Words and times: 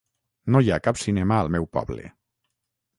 No 0.55 0.61
hi 0.65 0.71
ha 0.71 0.79
cap 0.87 1.01
cinema 1.03 1.39
al 1.43 1.55
meu 1.57 1.71
poble. 1.79 2.11